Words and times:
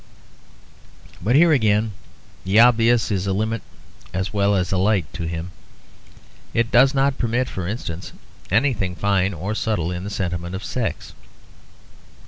But 1.23 1.35
here 1.35 1.51
again 1.51 1.91
the 2.43 2.59
obvious 2.59 3.11
is 3.11 3.27
a 3.27 3.33
limit 3.33 3.61
as 4.15 4.33
well 4.33 4.55
as 4.55 4.71
a 4.71 4.77
light 4.79 5.05
to 5.13 5.27
him. 5.27 5.51
It 6.55 6.71
does 6.71 6.95
not 6.95 7.19
permit, 7.19 7.47
for 7.47 7.67
instance, 7.67 8.11
anything 8.49 8.95
fine 8.95 9.31
or 9.31 9.53
subtle 9.53 9.91
in 9.91 10.03
the 10.03 10.09
sentiment 10.09 10.55
of 10.55 10.65
sex. 10.65 11.13